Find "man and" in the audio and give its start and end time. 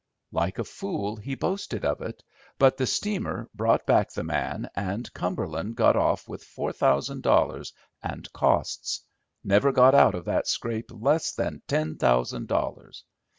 4.23-5.13